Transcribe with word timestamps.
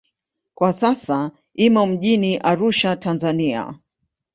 Kwa 0.53 0.73
sasa 0.73 1.31
imo 1.55 1.85
mjini 1.85 2.37
Arusha, 2.37 2.95
Tanzania. 2.95 3.79